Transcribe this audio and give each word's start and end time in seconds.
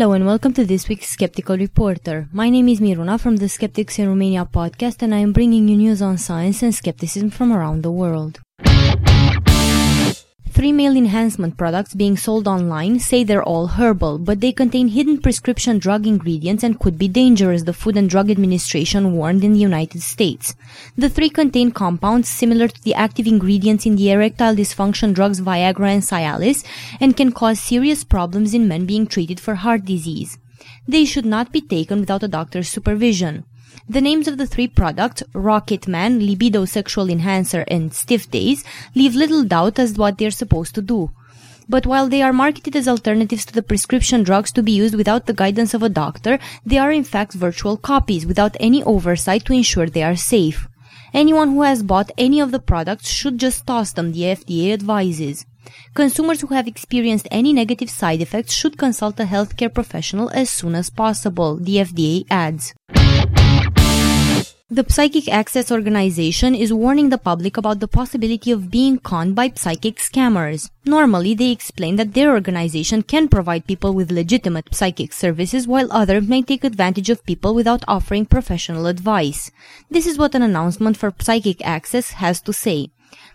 Hello 0.00 0.14
and 0.14 0.24
welcome 0.24 0.54
to 0.54 0.64
this 0.64 0.88
week's 0.88 1.10
Skeptical 1.10 1.58
Reporter. 1.58 2.26
My 2.32 2.48
name 2.48 2.70
is 2.70 2.80
Miruna 2.80 3.20
from 3.20 3.36
the 3.36 3.50
Skeptics 3.50 3.98
in 3.98 4.08
Romania 4.08 4.46
podcast 4.46 5.02
and 5.02 5.14
I 5.14 5.18
am 5.18 5.34
bringing 5.34 5.68
you 5.68 5.76
news 5.76 6.00
on 6.00 6.16
science 6.16 6.62
and 6.62 6.74
skepticism 6.74 7.28
from 7.28 7.52
around 7.52 7.82
the 7.82 7.90
world. 7.90 8.40
Three 10.60 10.72
male 10.72 10.94
enhancement 10.94 11.56
products 11.56 11.94
being 11.94 12.18
sold 12.18 12.46
online 12.46 12.98
say 13.00 13.24
they're 13.24 13.42
all 13.42 13.66
herbal, 13.66 14.18
but 14.18 14.42
they 14.42 14.52
contain 14.52 14.88
hidden 14.88 15.16
prescription 15.16 15.78
drug 15.78 16.06
ingredients 16.06 16.62
and 16.62 16.78
could 16.78 16.98
be 16.98 17.08
dangerous, 17.08 17.62
the 17.62 17.72
Food 17.72 17.96
and 17.96 18.10
Drug 18.10 18.30
Administration 18.30 19.14
warned 19.14 19.42
in 19.42 19.54
the 19.54 19.58
United 19.58 20.02
States. 20.02 20.54
The 20.98 21.08
three 21.08 21.30
contain 21.30 21.70
compounds 21.70 22.28
similar 22.28 22.68
to 22.68 22.82
the 22.82 22.92
active 22.92 23.26
ingredients 23.26 23.86
in 23.86 23.96
the 23.96 24.10
erectile 24.10 24.54
dysfunction 24.54 25.14
drugs 25.14 25.40
Viagra 25.40 25.94
and 25.94 26.02
Cialis 26.02 26.62
and 27.00 27.16
can 27.16 27.32
cause 27.32 27.58
serious 27.58 28.04
problems 28.04 28.52
in 28.52 28.68
men 28.68 28.84
being 28.84 29.06
treated 29.06 29.40
for 29.40 29.54
heart 29.54 29.86
disease. 29.86 30.36
They 30.86 31.06
should 31.06 31.24
not 31.24 31.52
be 31.52 31.62
taken 31.62 32.00
without 32.00 32.22
a 32.22 32.28
doctor's 32.28 32.68
supervision. 32.68 33.46
The 33.88 34.00
names 34.00 34.28
of 34.28 34.38
the 34.38 34.46
three 34.46 34.68
products, 34.68 35.22
Rocket 35.32 35.88
Man, 35.88 36.24
Libido 36.24 36.64
Sexual 36.64 37.10
Enhancer, 37.10 37.64
and 37.68 37.92
Stiff 37.92 38.30
Days, 38.30 38.64
leave 38.94 39.14
little 39.14 39.44
doubt 39.44 39.78
as 39.78 39.94
to 39.94 40.00
what 40.00 40.18
they're 40.18 40.30
supposed 40.30 40.74
to 40.76 40.82
do. 40.82 41.10
But 41.68 41.86
while 41.86 42.08
they 42.08 42.20
are 42.20 42.32
marketed 42.32 42.74
as 42.74 42.88
alternatives 42.88 43.46
to 43.46 43.52
the 43.52 43.62
prescription 43.62 44.22
drugs 44.24 44.50
to 44.52 44.62
be 44.62 44.72
used 44.72 44.94
without 44.94 45.26
the 45.26 45.32
guidance 45.32 45.72
of 45.72 45.82
a 45.82 45.88
doctor, 45.88 46.38
they 46.66 46.78
are 46.78 46.90
in 46.90 47.04
fact 47.04 47.32
virtual 47.32 47.76
copies 47.76 48.26
without 48.26 48.56
any 48.58 48.82
oversight 48.82 49.44
to 49.44 49.52
ensure 49.52 49.86
they 49.86 50.02
are 50.02 50.16
safe. 50.16 50.68
Anyone 51.14 51.50
who 51.50 51.62
has 51.62 51.82
bought 51.82 52.12
any 52.18 52.40
of 52.40 52.50
the 52.50 52.58
products 52.58 53.08
should 53.08 53.38
just 53.38 53.66
toss 53.66 53.92
them, 53.92 54.12
the 54.12 54.22
FDA 54.22 54.72
advises. 54.72 55.46
Consumers 55.94 56.40
who 56.40 56.54
have 56.54 56.68
experienced 56.68 57.28
any 57.30 57.52
negative 57.52 57.90
side 57.90 58.20
effects 58.20 58.52
should 58.52 58.78
consult 58.78 59.20
a 59.20 59.24
healthcare 59.24 59.72
professional 59.72 60.28
as 60.30 60.50
soon 60.50 60.74
as 60.74 60.90
possible, 60.90 61.56
the 61.56 61.76
FDA 61.76 62.24
adds. 62.30 62.74
The 64.72 64.86
Psychic 64.88 65.26
Access 65.26 65.72
Organization 65.72 66.54
is 66.54 66.72
warning 66.72 67.08
the 67.08 67.18
public 67.18 67.56
about 67.56 67.80
the 67.80 67.88
possibility 67.88 68.52
of 68.52 68.70
being 68.70 68.98
conned 68.98 69.34
by 69.34 69.50
psychic 69.56 69.96
scammers. 69.96 70.70
Normally, 70.84 71.34
they 71.34 71.50
explain 71.50 71.96
that 71.96 72.14
their 72.14 72.30
organization 72.30 73.02
can 73.02 73.26
provide 73.26 73.66
people 73.66 73.94
with 73.94 74.12
legitimate 74.12 74.72
psychic 74.72 75.12
services 75.12 75.66
while 75.66 75.90
others 75.90 76.28
may 76.28 76.42
take 76.42 76.62
advantage 76.62 77.10
of 77.10 77.26
people 77.26 77.52
without 77.52 77.82
offering 77.88 78.26
professional 78.26 78.86
advice. 78.86 79.50
This 79.90 80.06
is 80.06 80.16
what 80.16 80.36
an 80.36 80.42
announcement 80.42 80.96
for 80.96 81.12
Psychic 81.18 81.66
Access 81.66 82.12
has 82.22 82.40
to 82.42 82.52
say. 82.52 82.90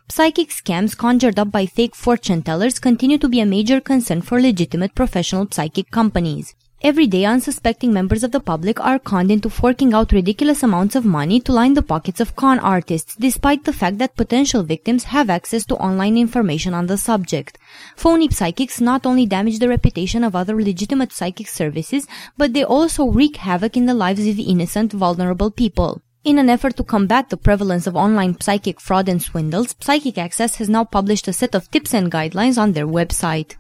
Psychic 0.07 0.51
scams 0.51 0.95
conjured 0.95 1.37
up 1.37 1.51
by 1.51 1.65
fake 1.65 1.95
fortune 1.95 2.43
tellers 2.43 2.79
continue 2.79 3.17
to 3.17 3.27
be 3.27 3.41
a 3.41 3.45
major 3.45 3.81
concern 3.81 4.21
for 4.21 4.39
legitimate 4.39 4.95
professional 4.95 5.49
psychic 5.51 5.91
companies. 5.91 6.55
Every 6.81 7.07
day, 7.07 7.25
unsuspecting 7.25 7.93
members 7.93 8.23
of 8.23 8.31
the 8.31 8.39
public 8.39 8.79
are 8.79 8.99
conned 8.99 9.31
into 9.31 9.49
forking 9.49 9.93
out 9.93 10.11
ridiculous 10.11 10.61
amounts 10.61 10.95
of 10.95 11.05
money 11.05 11.39
to 11.39 11.53
line 11.53 11.73
the 11.73 11.81
pockets 11.81 12.19
of 12.19 12.35
con 12.35 12.59
artists, 12.59 13.15
despite 13.15 13.63
the 13.63 13.73
fact 13.73 13.97
that 13.97 14.15
potential 14.15 14.61
victims 14.61 15.05
have 15.05 15.29
access 15.29 15.65
to 15.65 15.77
online 15.77 16.17
information 16.17 16.73
on 16.73 16.87
the 16.87 16.97
subject. 16.97 17.57
Phony 17.95 18.29
psychics 18.29 18.81
not 18.81 19.05
only 19.05 19.25
damage 19.25 19.59
the 19.59 19.69
reputation 19.69 20.23
of 20.23 20.35
other 20.35 20.61
legitimate 20.61 21.13
psychic 21.13 21.47
services, 21.47 22.07
but 22.37 22.53
they 22.53 22.63
also 22.63 23.05
wreak 23.05 23.37
havoc 23.37 23.77
in 23.77 23.85
the 23.85 23.93
lives 23.93 24.27
of 24.27 24.37
innocent, 24.37 24.91
vulnerable 24.91 25.49
people. 25.49 26.01
In 26.25 26.37
an 26.37 26.49
effort 26.49 26.75
to 26.77 26.83
combat 26.83 27.29
the 27.29 27.37
prevalence 27.37 27.87
of 27.87 27.95
online 27.95 28.39
psychic 28.41 28.81
fraud 28.81 29.07
and 29.07 29.21
swindles, 29.21 29.75
Psychic 29.79 30.17
Access 30.17 30.55
has 30.55 30.69
now 30.69 30.83
published 30.83 31.27
a 31.27 31.33
set 31.33 31.55
of 31.55 31.71
tips 31.71 31.93
and 31.93 32.11
guidelines 32.11 32.59
on 32.59 32.73
their 32.73 32.87
website. 32.87 33.55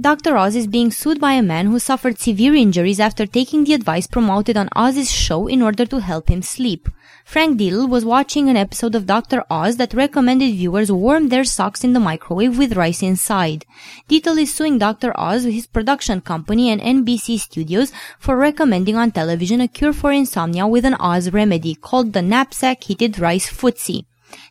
Dr. 0.00 0.34
Oz 0.34 0.56
is 0.56 0.66
being 0.66 0.90
sued 0.90 1.20
by 1.20 1.34
a 1.34 1.42
man 1.42 1.66
who 1.66 1.78
suffered 1.78 2.18
severe 2.18 2.54
injuries 2.54 2.98
after 2.98 3.26
taking 3.26 3.64
the 3.64 3.74
advice 3.74 4.06
promoted 4.06 4.56
on 4.56 4.70
Oz's 4.74 5.10
show 5.10 5.46
in 5.46 5.60
order 5.60 5.84
to 5.84 6.00
help 6.00 6.30
him 6.30 6.40
sleep. 6.40 6.88
Frank 7.26 7.58
Dietl 7.58 7.86
was 7.86 8.02
watching 8.02 8.48
an 8.48 8.56
episode 8.56 8.94
of 8.94 9.04
Dr. 9.04 9.44
Oz 9.50 9.76
that 9.76 9.92
recommended 9.92 10.54
viewers 10.54 10.90
warm 10.90 11.28
their 11.28 11.44
socks 11.44 11.84
in 11.84 11.92
the 11.92 12.00
microwave 12.00 12.56
with 12.56 12.78
rice 12.78 13.02
inside. 13.02 13.66
Dietl 14.08 14.40
is 14.40 14.54
suing 14.54 14.78
Dr. 14.78 15.12
Oz, 15.20 15.44
his 15.44 15.66
production 15.66 16.22
company, 16.22 16.70
and 16.70 16.80
NBC 16.80 17.38
Studios 17.38 17.92
for 18.18 18.38
recommending 18.38 18.96
on 18.96 19.10
television 19.10 19.60
a 19.60 19.68
cure 19.68 19.92
for 19.92 20.12
insomnia 20.12 20.66
with 20.66 20.86
an 20.86 20.94
Oz 20.94 21.30
remedy 21.30 21.74
called 21.74 22.14
the 22.14 22.22
knapsack 22.22 22.84
heated 22.84 23.18
rice 23.18 23.50
footsie. 23.50 24.06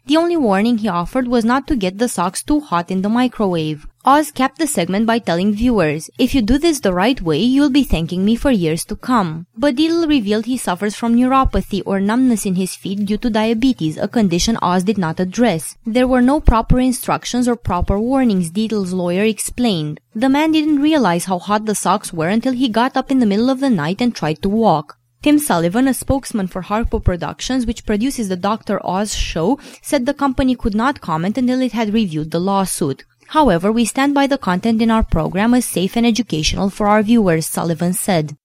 The 0.05 0.17
only 0.17 0.37
warning 0.37 0.77
he 0.77 0.89
offered 0.89 1.27
was 1.27 1.43
not 1.43 1.65
to 1.69 1.75
get 1.75 1.97
the 1.97 2.07
socks 2.07 2.43
too 2.43 2.59
hot 2.59 2.91
in 2.91 3.01
the 3.01 3.09
microwave. 3.09 3.87
Oz 4.11 4.31
capped 4.31 4.57
the 4.57 4.65
segment 4.65 5.05
by 5.05 5.19
telling 5.19 5.53
viewers, 5.53 6.09
if 6.17 6.33
you 6.33 6.41
do 6.41 6.57
this 6.57 6.79
the 6.79 6.91
right 6.91 7.21
way, 7.21 7.37
you'll 7.37 7.69
be 7.69 7.83
thanking 7.83 8.25
me 8.25 8.35
for 8.35 8.49
years 8.49 8.83
to 8.85 8.95
come. 8.95 9.45
But 9.55 9.75
Dietl 9.75 10.07
revealed 10.07 10.47
he 10.47 10.57
suffers 10.57 10.95
from 10.95 11.15
neuropathy 11.15 11.83
or 11.85 11.99
numbness 11.99 12.43
in 12.43 12.55
his 12.55 12.75
feet 12.75 13.05
due 13.05 13.19
to 13.19 13.29
diabetes, 13.29 13.97
a 13.97 14.07
condition 14.07 14.57
Oz 14.63 14.83
did 14.83 14.97
not 14.97 15.19
address. 15.19 15.77
There 15.85 16.07
were 16.07 16.23
no 16.23 16.39
proper 16.39 16.79
instructions 16.79 17.47
or 17.47 17.55
proper 17.55 17.99
warnings, 17.99 18.49
Dietl's 18.49 18.93
lawyer 18.93 19.25
explained. 19.25 19.99
The 20.15 20.27
man 20.27 20.53
didn't 20.53 20.81
realize 20.81 21.25
how 21.25 21.37
hot 21.37 21.65
the 21.65 21.75
socks 21.75 22.11
were 22.11 22.29
until 22.29 22.53
he 22.53 22.67
got 22.67 22.97
up 22.97 23.11
in 23.11 23.19
the 23.19 23.27
middle 23.27 23.51
of 23.51 23.59
the 23.59 23.69
night 23.69 24.01
and 24.01 24.15
tried 24.15 24.41
to 24.41 24.49
walk. 24.49 24.97
Tim 25.21 25.37
Sullivan, 25.37 25.87
a 25.87 25.93
spokesman 25.93 26.47
for 26.47 26.63
Harpo 26.63 27.03
Productions, 27.03 27.67
which 27.67 27.85
produces 27.85 28.27
the 28.29 28.37
Dr. 28.37 28.83
Oz 28.83 29.13
show, 29.13 29.59
said 29.83 30.07
the 30.07 30.15
company 30.15 30.55
could 30.55 30.73
not 30.73 30.99
comment 30.99 31.37
until 31.37 31.61
it 31.61 31.73
had 31.73 31.93
reviewed 31.93 32.31
the 32.31 32.39
lawsuit. 32.39 33.03
However, 33.29 33.71
we 33.71 33.85
stand 33.85 34.15
by 34.15 34.25
the 34.25 34.39
content 34.39 34.81
in 34.81 34.89
our 34.89 35.03
program 35.03 35.53
as 35.53 35.63
safe 35.63 35.95
and 35.95 36.05
educational 36.05 36.71
for 36.71 36.87
our 36.87 37.03
viewers, 37.03 37.45
Sullivan 37.45 37.93
said. 37.93 38.35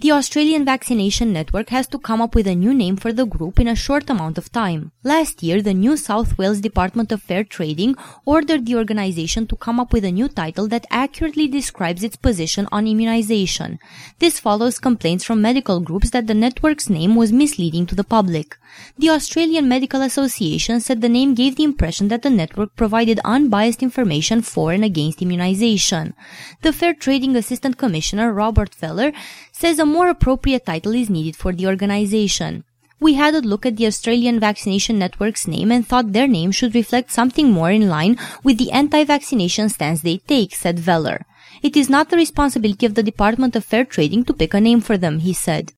The 0.00 0.12
Australian 0.12 0.64
Vaccination 0.64 1.30
Network 1.30 1.68
has 1.68 1.86
to 1.88 1.98
come 1.98 2.22
up 2.22 2.34
with 2.34 2.46
a 2.46 2.54
new 2.54 2.72
name 2.72 2.96
for 2.96 3.12
the 3.12 3.26
group 3.26 3.60
in 3.60 3.68
a 3.68 3.74
short 3.74 4.08
amount 4.08 4.38
of 4.38 4.50
time. 4.50 4.92
Last 5.04 5.42
year, 5.42 5.60
the 5.60 5.74
New 5.74 5.98
South 5.98 6.38
Wales 6.38 6.62
Department 6.62 7.12
of 7.12 7.20
Fair 7.20 7.44
Trading 7.44 7.96
ordered 8.24 8.64
the 8.64 8.76
organization 8.76 9.46
to 9.48 9.56
come 9.56 9.78
up 9.78 9.92
with 9.92 10.06
a 10.06 10.10
new 10.10 10.26
title 10.26 10.68
that 10.68 10.86
accurately 10.90 11.48
describes 11.48 12.02
its 12.02 12.16
position 12.16 12.66
on 12.72 12.86
immunization. 12.86 13.78
This 14.20 14.40
follows 14.40 14.78
complaints 14.78 15.22
from 15.22 15.42
medical 15.42 15.80
groups 15.80 16.08
that 16.12 16.28
the 16.28 16.32
network's 16.32 16.88
name 16.88 17.14
was 17.14 17.30
misleading 17.30 17.84
to 17.84 17.94
the 17.94 18.02
public. 18.02 18.56
The 18.96 19.10
Australian 19.10 19.68
Medical 19.68 20.00
Association 20.00 20.80
said 20.80 21.02
the 21.02 21.10
name 21.10 21.34
gave 21.34 21.56
the 21.56 21.64
impression 21.64 22.08
that 22.08 22.22
the 22.22 22.30
network 22.30 22.74
provided 22.74 23.20
unbiased 23.22 23.82
information 23.82 24.40
for 24.40 24.72
and 24.72 24.82
against 24.82 25.20
immunization. 25.20 26.14
The 26.62 26.72
Fair 26.72 26.94
Trading 26.94 27.36
Assistant 27.36 27.76
Commissioner, 27.76 28.32
Robert 28.32 28.74
Feller, 28.74 29.12
says 29.60 29.78
a 29.78 29.84
more 29.84 30.08
appropriate 30.08 30.64
title 30.64 30.94
is 30.94 31.10
needed 31.10 31.36
for 31.36 31.52
the 31.52 31.66
organization. 31.66 32.64
We 32.98 33.12
had 33.14 33.34
a 33.34 33.42
look 33.42 33.66
at 33.66 33.76
the 33.76 33.86
Australian 33.86 34.40
Vaccination 34.40 34.98
Network's 34.98 35.46
name 35.46 35.70
and 35.70 35.86
thought 35.86 36.14
their 36.14 36.26
name 36.26 36.50
should 36.50 36.74
reflect 36.74 37.10
something 37.10 37.50
more 37.50 37.70
in 37.70 37.86
line 37.86 38.16
with 38.42 38.56
the 38.56 38.70
anti-vaccination 38.70 39.68
stance 39.68 40.00
they 40.00 40.16
take, 40.16 40.54
said 40.54 40.78
Veller. 40.78 41.26
It 41.62 41.76
is 41.76 41.90
not 41.90 42.08
the 42.08 42.16
responsibility 42.16 42.86
of 42.86 42.94
the 42.94 43.02
Department 43.02 43.54
of 43.54 43.66
Fair 43.66 43.84
Trading 43.84 44.24
to 44.24 44.32
pick 44.32 44.54
a 44.54 44.60
name 44.62 44.80
for 44.80 44.96
them, 44.96 45.18
he 45.18 45.34
said. 45.34 45.74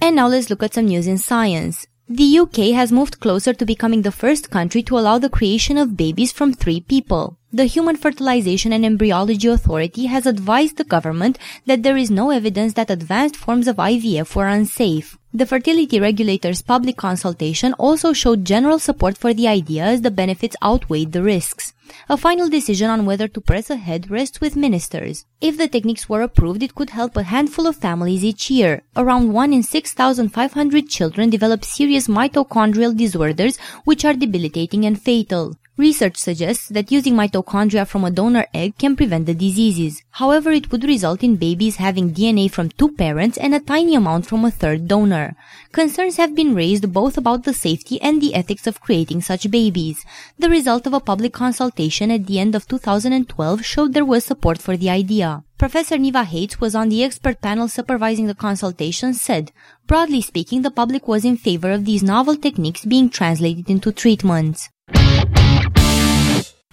And 0.00 0.14
now 0.14 0.28
let's 0.28 0.48
look 0.48 0.62
at 0.62 0.74
some 0.74 0.86
news 0.86 1.08
in 1.08 1.18
science. 1.18 1.88
The 2.08 2.38
UK 2.38 2.56
has 2.78 2.92
moved 2.92 3.18
closer 3.18 3.52
to 3.52 3.66
becoming 3.66 4.02
the 4.02 4.12
first 4.12 4.48
country 4.50 4.84
to 4.84 4.96
allow 4.96 5.18
the 5.18 5.28
creation 5.28 5.76
of 5.76 5.96
babies 5.96 6.30
from 6.30 6.52
three 6.52 6.80
people. 6.80 7.39
The 7.52 7.64
Human 7.64 7.96
Fertilization 7.96 8.72
and 8.72 8.86
Embryology 8.86 9.48
Authority 9.48 10.06
has 10.06 10.24
advised 10.24 10.76
the 10.76 10.84
government 10.84 11.36
that 11.66 11.82
there 11.82 11.96
is 11.96 12.08
no 12.08 12.30
evidence 12.30 12.74
that 12.74 12.90
advanced 12.90 13.34
forms 13.34 13.66
of 13.66 13.74
IVF 13.74 14.36
were 14.36 14.46
unsafe. 14.46 15.18
The 15.34 15.46
fertility 15.46 15.98
regulator's 15.98 16.62
public 16.62 16.96
consultation 16.96 17.72
also 17.72 18.12
showed 18.12 18.44
general 18.44 18.78
support 18.78 19.18
for 19.18 19.34
the 19.34 19.48
idea 19.48 19.82
as 19.82 20.02
the 20.02 20.12
benefits 20.12 20.54
outweighed 20.62 21.10
the 21.10 21.24
risks. 21.24 21.72
A 22.08 22.16
final 22.16 22.48
decision 22.48 22.88
on 22.88 23.04
whether 23.04 23.26
to 23.26 23.40
press 23.40 23.68
ahead 23.68 24.12
rests 24.12 24.40
with 24.40 24.54
ministers. 24.54 25.26
If 25.40 25.58
the 25.58 25.66
techniques 25.66 26.08
were 26.08 26.22
approved, 26.22 26.62
it 26.62 26.76
could 26.76 26.90
help 26.90 27.16
a 27.16 27.24
handful 27.24 27.66
of 27.66 27.74
families 27.74 28.22
each 28.22 28.48
year. 28.48 28.82
Around 28.96 29.32
1 29.32 29.52
in 29.52 29.64
6,500 29.64 30.88
children 30.88 31.30
develop 31.30 31.64
serious 31.64 32.06
mitochondrial 32.06 32.96
disorders 32.96 33.56
which 33.84 34.04
are 34.04 34.14
debilitating 34.14 34.84
and 34.84 35.02
fatal. 35.02 35.56
Research 35.80 36.18
suggests 36.18 36.68
that 36.68 36.92
using 36.92 37.14
mitochondria 37.14 37.86
from 37.86 38.04
a 38.04 38.10
donor 38.10 38.44
egg 38.52 38.76
can 38.76 38.96
prevent 38.96 39.24
the 39.24 39.32
diseases. 39.32 40.02
However, 40.10 40.50
it 40.52 40.70
would 40.70 40.84
result 40.84 41.22
in 41.22 41.36
babies 41.36 41.76
having 41.76 42.12
DNA 42.12 42.50
from 42.50 42.68
two 42.68 42.90
parents 42.92 43.38
and 43.38 43.54
a 43.54 43.60
tiny 43.60 43.94
amount 43.94 44.26
from 44.26 44.44
a 44.44 44.50
third 44.50 44.88
donor. 44.88 45.34
Concerns 45.72 46.18
have 46.18 46.34
been 46.34 46.54
raised 46.54 46.92
both 46.92 47.16
about 47.16 47.44
the 47.44 47.54
safety 47.54 47.98
and 48.02 48.20
the 48.20 48.34
ethics 48.34 48.66
of 48.66 48.82
creating 48.82 49.22
such 49.22 49.50
babies. 49.50 50.04
The 50.38 50.50
result 50.50 50.86
of 50.86 50.92
a 50.92 51.00
public 51.00 51.32
consultation 51.32 52.10
at 52.10 52.26
the 52.26 52.38
end 52.38 52.54
of 52.54 52.68
2012 52.68 53.64
showed 53.64 53.94
there 53.94 54.04
was 54.04 54.26
support 54.26 54.58
for 54.60 54.76
the 54.76 54.90
idea. 54.90 55.44
Professor 55.56 55.96
Neva 55.96 56.24
Haites 56.24 56.60
was 56.60 56.74
on 56.74 56.90
the 56.90 57.02
expert 57.02 57.40
panel 57.40 57.68
supervising 57.68 58.26
the 58.26 58.34
consultation 58.34 59.14
said, 59.14 59.50
broadly 59.86 60.20
speaking, 60.20 60.60
the 60.60 60.70
public 60.70 61.08
was 61.08 61.24
in 61.24 61.38
favor 61.38 61.70
of 61.70 61.86
these 61.86 62.02
novel 62.02 62.36
techniques 62.36 62.84
being 62.84 63.08
translated 63.08 63.70
into 63.70 63.92
treatments. 63.92 64.68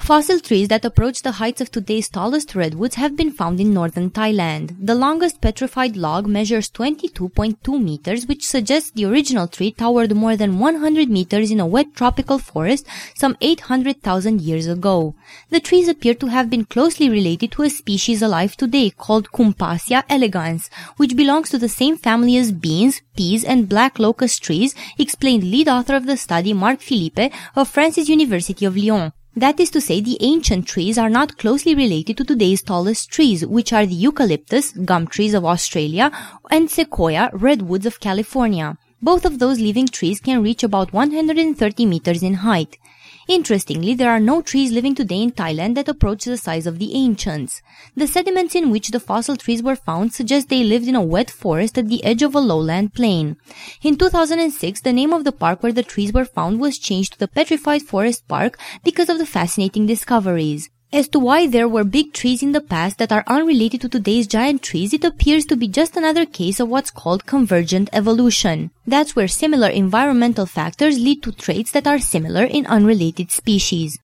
Fossil 0.08 0.40
trees 0.40 0.70
that 0.70 0.86
approach 0.86 1.22
the 1.22 1.34
heights 1.34 1.60
of 1.60 1.70
today's 1.70 2.08
tallest 2.08 2.56
redwoods 2.56 2.96
have 2.96 3.18
been 3.18 3.30
found 3.30 3.60
in 3.60 3.74
northern 3.74 4.10
Thailand. 4.10 4.74
The 4.80 4.96
longest 4.96 5.42
petrified 5.42 5.98
log 5.98 6.28
measures 6.28 6.70
22.2 6.70 7.84
meters, 7.84 8.26
which 8.26 8.48
suggests 8.48 8.90
the 8.92 9.04
original 9.04 9.50
tree 9.50 9.70
towered 9.70 10.16
more 10.16 10.38
than 10.38 10.60
100 10.60 11.10
meters 11.10 11.52
in 11.52 11.60
a 11.60 11.66
wet 11.66 11.94
tropical 11.94 12.40
forest 12.40 12.88
some 13.18 13.36
800,000 13.42 14.40
years 14.40 14.66
ago. 14.68 15.14
The 15.50 15.60
trees 15.60 15.90
appear 15.90 16.14
to 16.14 16.28
have 16.28 16.50
been 16.50 16.64
closely 16.64 17.10
related 17.10 17.52
to 17.52 17.64
a 17.64 17.70
species 17.70 18.22
alive 18.22 18.56
today 18.56 18.92
called 18.92 19.34
Koompassia 19.34 20.06
elegans, 20.08 20.70
which 20.96 21.18
belongs 21.18 21.50
to 21.50 21.58
the 21.58 21.68
same 21.68 21.98
family 21.98 22.38
as 22.38 22.54
beans, 22.54 23.02
peas, 23.18 23.44
and 23.44 23.68
black 23.68 24.00
locust 24.00 24.42
trees, 24.42 24.74
explained 24.98 25.44
lead 25.44 25.68
author 25.68 25.98
of 25.98 26.06
the 26.06 26.16
study 26.16 26.54
Marc 26.54 26.80
Philippe 26.80 27.30
of 27.58 27.68
France's 27.68 28.08
University 28.08 28.64
of 28.64 28.78
Lyon. 28.78 29.12
That 29.38 29.60
is 29.60 29.70
to 29.70 29.82
say, 29.82 30.02
the 30.02 30.18
ancient 30.20 30.66
trees 30.66 30.98
are 30.98 31.12
not 31.12 31.38
closely 31.38 31.76
related 31.76 32.18
to 32.18 32.24
today's 32.24 32.64
tallest 32.64 33.12
trees, 33.12 33.46
which 33.46 33.72
are 33.72 33.86
the 33.86 33.94
eucalyptus, 33.94 34.72
gum 34.72 35.06
trees 35.06 35.36
of 35.36 35.46
Australia, 35.46 36.12
and 36.50 36.72
sequoia, 36.72 37.30
redwoods 37.34 37.86
of 37.86 38.00
California. 38.00 38.80
Both 39.00 39.26
of 39.26 39.38
those 39.38 39.60
living 39.60 39.90
trees 39.90 40.20
can 40.20 40.42
reach 40.42 40.64
about 40.64 40.92
130 40.92 41.86
meters 41.86 42.24
in 42.24 42.34
height. 42.34 42.80
Interestingly, 43.28 43.94
there 43.94 44.10
are 44.10 44.22
no 44.22 44.42
trees 44.42 44.72
living 44.72 44.96
today 44.96 45.22
in 45.22 45.32
Thailand 45.32 45.76
that 45.76 45.90
approach 45.90 46.24
the 46.24 46.38
size 46.38 46.66
of 46.66 46.80
the 46.80 46.96
ancients. 46.96 47.62
The 47.94 48.08
sediments 48.08 48.56
in 48.56 48.72
which 48.72 48.88
the 48.88 49.02
fossil 49.02 49.36
trees 49.36 49.62
were 49.62 49.76
found 49.76 50.14
suggest 50.14 50.48
they 50.48 50.64
lived 50.64 50.88
in 50.88 50.96
a 50.96 51.02
wet 51.02 51.30
forest 51.30 51.78
at 51.78 51.90
the 51.90 52.02
edge 52.06 52.22
of 52.22 52.36
a 52.36 52.40
lowland 52.40 52.94
plain. 52.94 53.36
In 53.84 53.98
2006, 53.98 54.80
the 54.80 54.94
name 54.94 55.12
of 55.12 55.26
the 55.26 55.34
park 55.34 55.62
where 55.62 55.74
the 55.74 55.84
trees 55.84 56.14
were 56.14 56.24
found 56.24 56.62
was 56.62 56.80
changed 56.80 57.14
to 57.14 57.20
the 57.20 57.28
Petrified 57.28 57.82
Forest 57.82 58.30
Park 58.30 58.58
because 58.86 59.10
of 59.10 59.18
the 59.18 59.26
fascinating 59.26 59.86
discoveries. 59.86 60.70
As 60.94 61.10
to 61.10 61.20
why 61.20 61.48
there 61.48 61.68
were 61.68 61.84
big 61.84 62.14
trees 62.14 62.42
in 62.42 62.54
the 62.54 62.62
past 62.62 62.98
that 62.98 63.12
are 63.12 63.26
unrelated 63.28 63.82
to 63.82 63.90
today's 63.90 64.26
giant 64.26 64.62
trees, 64.64 64.94
it 64.94 65.04
appears 65.04 65.46
to 65.48 65.58
be 65.58 65.68
just 65.68 65.98
another 65.98 66.26
case 66.26 66.62
of 66.62 66.70
what's 66.70 66.92
called 66.92 67.26
convergent 67.26 67.90
evolution. 67.92 68.72
That's 68.86 69.14
where 69.14 69.28
similar 69.28 69.68
environmental 69.68 70.46
factors 70.46 70.98
lead 70.98 71.24
to 71.24 71.34
traits 71.34 71.72
that 71.72 71.88
are 71.88 72.00
similar 72.00 72.46
in 72.46 72.66
unrelated 72.68 73.32
species. 73.32 74.00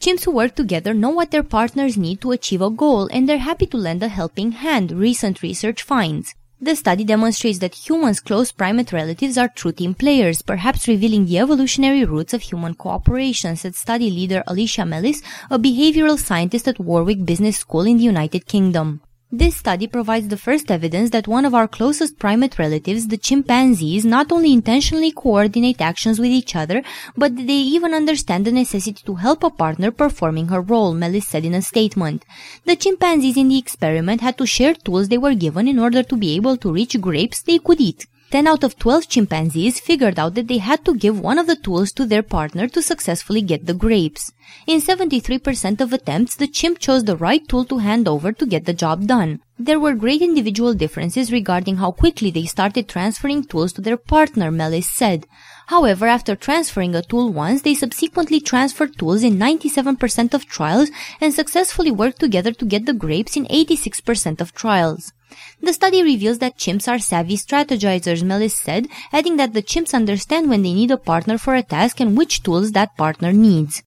Chimps 0.00 0.24
who 0.24 0.32
work 0.32 0.56
together 0.56 0.92
know 0.92 1.10
what 1.10 1.30
their 1.30 1.44
partners 1.44 1.96
need 1.96 2.20
to 2.22 2.32
achieve 2.32 2.60
a 2.60 2.68
goal 2.68 3.06
and 3.12 3.28
they're 3.28 3.38
happy 3.38 3.66
to 3.66 3.76
lend 3.76 4.02
a 4.02 4.08
helping 4.08 4.50
hand, 4.50 4.90
recent 4.90 5.40
research 5.40 5.84
finds. 5.84 6.34
The 6.62 6.76
study 6.76 7.04
demonstrates 7.04 7.58
that 7.60 7.74
humans' 7.74 8.20
close 8.20 8.52
primate 8.52 8.92
relatives 8.92 9.38
are 9.38 9.48
true 9.48 9.72
team 9.72 9.94
players, 9.94 10.42
perhaps 10.42 10.86
revealing 10.86 11.24
the 11.24 11.38
evolutionary 11.38 12.04
roots 12.04 12.34
of 12.34 12.42
human 12.42 12.74
cooperation, 12.74 13.56
said 13.56 13.74
study 13.74 14.10
leader 14.10 14.44
Alicia 14.46 14.84
Melis, 14.84 15.22
a 15.48 15.58
behavioral 15.58 16.18
scientist 16.18 16.68
at 16.68 16.78
Warwick 16.78 17.24
Business 17.24 17.56
School 17.56 17.86
in 17.86 17.96
the 17.96 18.04
United 18.04 18.44
Kingdom. 18.44 19.00
This 19.32 19.54
study 19.54 19.86
provides 19.86 20.26
the 20.26 20.36
first 20.36 20.72
evidence 20.72 21.10
that 21.10 21.28
one 21.28 21.44
of 21.44 21.54
our 21.54 21.68
closest 21.68 22.18
primate 22.18 22.58
relatives, 22.58 23.06
the 23.06 23.16
chimpanzees, 23.16 24.04
not 24.04 24.32
only 24.32 24.52
intentionally 24.52 25.12
coordinate 25.12 25.80
actions 25.80 26.18
with 26.18 26.30
each 26.30 26.56
other, 26.56 26.82
but 27.16 27.36
they 27.36 27.44
even 27.44 27.94
understand 27.94 28.44
the 28.44 28.50
necessity 28.50 29.00
to 29.06 29.14
help 29.14 29.44
a 29.44 29.50
partner 29.50 29.92
performing 29.92 30.48
her 30.48 30.60
role, 30.60 30.94
Melis 30.94 31.28
said 31.28 31.44
in 31.44 31.54
a 31.54 31.62
statement. 31.62 32.24
The 32.64 32.74
chimpanzees 32.74 33.36
in 33.36 33.46
the 33.50 33.58
experiment 33.58 34.20
had 34.20 34.36
to 34.38 34.46
share 34.46 34.74
tools 34.74 35.06
they 35.06 35.18
were 35.18 35.34
given 35.34 35.68
in 35.68 35.78
order 35.78 36.02
to 36.02 36.16
be 36.16 36.34
able 36.34 36.56
to 36.56 36.72
reach 36.72 37.00
grapes 37.00 37.40
they 37.40 37.60
could 37.60 37.80
eat. 37.80 38.08
10 38.30 38.46
out 38.46 38.62
of 38.62 38.78
12 38.78 39.08
chimpanzees 39.08 39.80
figured 39.80 40.16
out 40.16 40.34
that 40.34 40.46
they 40.46 40.58
had 40.58 40.84
to 40.84 40.94
give 40.94 41.18
one 41.18 41.36
of 41.36 41.48
the 41.48 41.56
tools 41.56 41.90
to 41.90 42.06
their 42.06 42.22
partner 42.22 42.68
to 42.68 42.80
successfully 42.80 43.42
get 43.42 43.66
the 43.66 43.74
grapes. 43.74 44.32
In 44.68 44.80
73% 44.80 45.80
of 45.80 45.92
attempts, 45.92 46.36
the 46.36 46.46
chimp 46.46 46.78
chose 46.78 47.02
the 47.02 47.16
right 47.16 47.46
tool 47.48 47.64
to 47.64 47.78
hand 47.78 48.06
over 48.06 48.30
to 48.30 48.46
get 48.46 48.66
the 48.66 48.72
job 48.72 49.08
done. 49.08 49.40
There 49.58 49.80
were 49.80 49.94
great 49.94 50.22
individual 50.22 50.74
differences 50.74 51.32
regarding 51.32 51.78
how 51.78 51.90
quickly 51.90 52.30
they 52.30 52.44
started 52.44 52.88
transferring 52.88 53.44
tools 53.44 53.72
to 53.72 53.80
their 53.80 53.96
partner, 53.96 54.52
Melis 54.52 54.88
said. 54.88 55.26
However, 55.70 56.08
after 56.08 56.34
transferring 56.34 56.96
a 56.96 57.02
tool 57.02 57.32
once, 57.32 57.62
they 57.62 57.74
subsequently 57.74 58.40
transferred 58.40 58.98
tools 58.98 59.22
in 59.22 59.38
97% 59.38 60.34
of 60.34 60.46
trials 60.46 60.90
and 61.20 61.32
successfully 61.32 61.92
worked 61.92 62.18
together 62.18 62.50
to 62.50 62.64
get 62.64 62.86
the 62.86 62.92
grapes 62.92 63.36
in 63.36 63.46
86% 63.46 64.40
of 64.40 64.52
trials. 64.52 65.12
The 65.62 65.72
study 65.72 66.02
reveals 66.02 66.38
that 66.38 66.58
chimps 66.58 66.88
are 66.88 66.98
savvy 66.98 67.36
strategizers, 67.36 68.24
Melis 68.24 68.58
said, 68.58 68.88
adding 69.12 69.36
that 69.36 69.52
the 69.52 69.62
chimps 69.62 69.94
understand 69.94 70.50
when 70.50 70.62
they 70.62 70.74
need 70.74 70.90
a 70.90 70.96
partner 70.96 71.38
for 71.38 71.54
a 71.54 71.62
task 71.62 72.00
and 72.00 72.18
which 72.18 72.42
tools 72.42 72.72
that 72.72 72.96
partner 72.96 73.32
needs. 73.32 73.84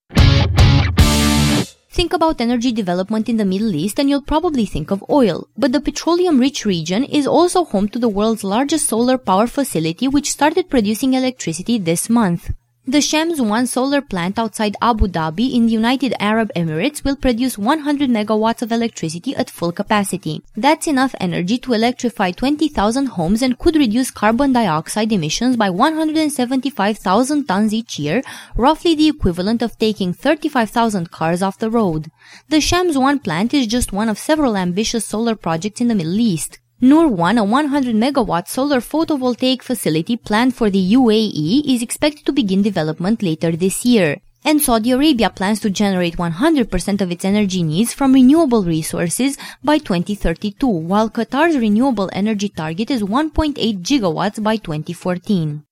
Think 1.93 2.11
about 2.11 2.41
energy 2.41 2.71
development 2.71 3.29
in 3.29 3.37
the 3.37 3.45
Middle 3.45 3.75
East 3.75 3.99
and 3.99 4.09
you'll 4.09 4.23
probably 4.23 4.65
think 4.65 4.89
of 4.89 5.05
oil. 5.11 5.47
But 5.55 5.73
the 5.73 5.79
petroleum-rich 5.79 6.65
region 6.65 7.03
is 7.03 7.27
also 7.27 7.65
home 7.65 7.87
to 7.89 7.99
the 7.99 8.09
world's 8.09 8.43
largest 8.43 8.89
solar 8.89 9.19
power 9.19 9.45
facility 9.45 10.07
which 10.07 10.31
started 10.31 10.71
producing 10.71 11.13
electricity 11.13 11.77
this 11.77 12.09
month. 12.09 12.49
The 12.85 12.99
Shams 12.99 13.39
1 13.39 13.67
solar 13.67 14.01
plant 14.01 14.37
outside 14.37 14.75
Abu 14.81 15.07
Dhabi 15.07 15.53
in 15.53 15.67
the 15.67 15.71
United 15.71 16.13
Arab 16.19 16.51
Emirates 16.53 17.01
will 17.01 17.15
produce 17.15 17.57
100 17.57 18.09
megawatts 18.09 18.61
of 18.61 18.73
electricity 18.73 19.33
at 19.37 19.49
full 19.49 19.71
capacity. 19.71 20.41
That's 20.57 20.85
enough 20.85 21.15
energy 21.17 21.57
to 21.59 21.71
electrify 21.71 22.31
20,000 22.31 23.05
homes 23.05 23.41
and 23.41 23.57
could 23.57 23.77
reduce 23.77 24.11
carbon 24.11 24.51
dioxide 24.51 25.13
emissions 25.13 25.55
by 25.55 25.69
175,000 25.69 27.45
tons 27.45 27.73
each 27.73 27.99
year, 27.99 28.21
roughly 28.57 28.95
the 28.95 29.07
equivalent 29.07 29.61
of 29.61 29.77
taking 29.77 30.11
35,000 30.11 31.09
cars 31.09 31.41
off 31.41 31.59
the 31.59 31.71
road. 31.71 32.11
The 32.49 32.59
Shams 32.59 32.97
1 32.97 33.19
plant 33.19 33.53
is 33.53 33.65
just 33.65 33.93
one 33.93 34.09
of 34.09 34.19
several 34.19 34.57
ambitious 34.57 35.05
solar 35.05 35.35
projects 35.35 35.79
in 35.79 35.87
the 35.87 35.95
Middle 35.95 36.19
East. 36.19 36.59
Noor 36.83 37.07
1, 37.07 37.37
a 37.37 37.45
100 37.45 37.95
megawatt 37.95 38.49
solar 38.49 38.81
photovoltaic 38.81 39.61
facility 39.61 40.17
planned 40.17 40.53
for 40.53 40.69
the 40.69 40.93
UAE, 40.95 41.63
is 41.65 41.81
expected 41.81 42.25
to 42.25 42.33
begin 42.33 42.61
development 42.61 43.23
later 43.23 43.53
this 43.53 43.85
year. 43.85 44.17
And 44.43 44.61
Saudi 44.61 44.91
Arabia 44.91 45.29
plans 45.29 45.61
to 45.61 45.69
generate 45.69 46.17
100% 46.17 46.99
of 46.99 47.09
its 47.09 47.23
energy 47.23 47.63
needs 47.63 47.93
from 47.93 48.11
renewable 48.11 48.65
resources 48.65 49.37
by 49.63 49.77
2032, 49.77 50.67
while 50.67 51.09
Qatar's 51.09 51.55
renewable 51.55 52.09
energy 52.11 52.49
target 52.49 52.91
is 52.91 53.01
1.8 53.01 53.55
gigawatts 53.81 54.43
by 54.43 54.57
2014. 54.57 55.63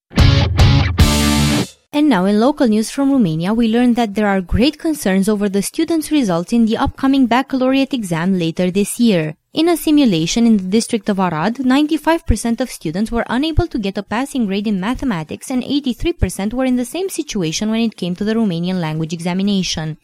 And 1.91 2.08
now 2.08 2.24
in 2.24 2.39
local 2.39 2.70
news 2.70 2.89
from 2.89 3.12
Romania, 3.12 3.53
we 3.53 3.68
learned 3.68 3.98
that 3.98 4.15
there 4.15 4.27
are 4.27 4.39
great 4.39 4.80
concerns 4.80 5.27
over 5.27 5.50
the 5.50 5.62
students' 5.62 6.10
results 6.10 6.53
in 6.53 6.68
the 6.68 6.77
upcoming 6.77 7.25
baccalaureate 7.25 7.94
exam 7.94 8.39
later 8.39 8.72
this 8.72 8.98
year. 8.98 9.36
In 9.53 9.67
a 9.67 9.75
simulation 9.75 10.48
in 10.48 10.55
the 10.55 10.63
district 10.63 11.10
of 11.10 11.20
Arad, 11.20 11.55
95% 11.55 12.62
of 12.62 12.72
students 12.72 13.12
were 13.12 13.25
unable 13.27 13.67
to 13.67 13.77
get 13.77 13.98
a 13.98 14.03
passing 14.03 14.46
grade 14.46 14.65
in 14.65 14.79
mathematics 14.79 15.51
and 15.51 15.62
83% 15.62 16.53
were 16.53 16.63
in 16.63 16.77
the 16.77 16.86
same 16.86 17.10
situation 17.10 17.70
when 17.70 17.81
it 17.81 17.98
came 17.98 18.15
to 18.15 18.24
the 18.24 18.34
Romanian 18.34 18.79
language 18.79 19.12
examination. 19.12 19.98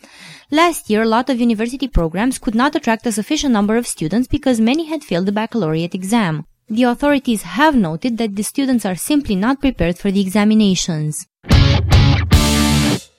Last 0.52 0.90
year, 0.90 1.04
a 1.04 1.08
lot 1.08 1.30
of 1.30 1.40
university 1.40 1.88
programs 1.88 2.40
could 2.40 2.56
not 2.56 2.76
attract 2.76 3.08
a 3.08 3.12
sufficient 3.14 3.54
number 3.54 3.78
of 3.78 3.88
students 3.88 4.28
because 4.28 4.60
many 4.60 4.88
had 4.88 5.02
failed 5.02 5.28
the 5.28 5.32
baccalaureate 5.32 5.96
exam. 5.96 6.46
The 6.68 6.84
authorities 6.84 7.44
have 7.44 7.74
noted 7.74 8.18
that 8.18 8.36
the 8.36 8.44
students 8.44 8.86
are 8.86 8.96
simply 8.96 9.38
not 9.38 9.62
prepared 9.62 9.98
for 9.98 10.12
the 10.12 10.20
examinations. 10.20 11.26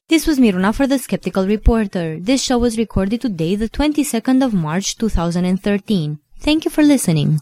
This 0.09 0.27
was 0.27 0.39
Miruna 0.39 0.75
for 0.75 0.87
The 0.87 0.99
Skeptical 0.99 1.47
Reporter. 1.47 2.19
This 2.19 2.43
show 2.43 2.57
was 2.57 2.79
recorded 2.79 3.21
today, 3.21 3.57
the 3.57 3.69
22nd 3.69 4.43
of 4.43 4.55
March 4.55 4.97
2013. 4.97 6.19
Thank 6.41 6.65
you 6.65 6.71
for 6.71 6.83
listening. 6.83 7.41